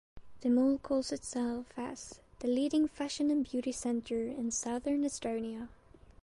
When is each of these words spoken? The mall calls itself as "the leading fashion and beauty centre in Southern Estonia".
The 0.39 0.49
mall 0.49 0.79
calls 0.79 1.11
itself 1.11 1.67
as 1.77 2.21
"the 2.39 2.47
leading 2.47 2.87
fashion 2.87 3.29
and 3.29 3.47
beauty 3.47 3.71
centre 3.71 4.23
in 4.25 4.49
Southern 4.49 5.03
Estonia". 5.03 5.67